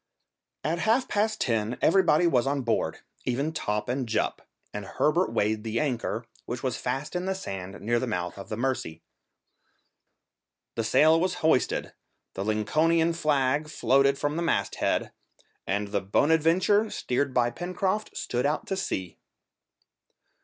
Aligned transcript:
At 0.63 0.79
half 0.79 1.07
past 1.07 1.39
ten 1.39 1.77
everybody 1.79 2.25
was 2.25 2.47
on 2.47 2.63
board, 2.63 3.01
even 3.23 3.51
Top 3.53 3.87
and 3.87 4.09
Jup, 4.09 4.41
and 4.73 4.83
Herbert 4.83 5.31
weighed 5.31 5.63
the 5.63 5.79
anchor, 5.79 6.25
which 6.47 6.63
was 6.63 6.75
fast 6.75 7.15
in 7.15 7.25
the 7.27 7.35
sand 7.35 7.79
near 7.81 7.99
the 7.99 8.07
mouth 8.07 8.35
of 8.39 8.49
the 8.49 8.57
Mercy. 8.57 9.03
The 10.73 10.83
sail 10.83 11.19
was 11.19 11.35
hoisted, 11.45 11.93
the 12.33 12.43
Lincolnian 12.43 13.13
flag 13.13 13.69
floated 13.69 14.17
from 14.17 14.37
the 14.37 14.41
mast 14.41 14.73
head, 14.81 15.11
and 15.67 15.89
the 15.89 16.01
Bonadventure, 16.01 16.89
steered 16.89 17.31
by 17.31 17.51
Pencroft, 17.51 18.17
stood 18.17 18.47
out 18.47 18.65
to 18.65 18.75
sea. 18.75 19.19